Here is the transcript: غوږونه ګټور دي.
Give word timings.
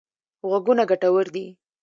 غوږونه 0.49 0.83
ګټور 0.89 1.25
دي. 1.33 1.45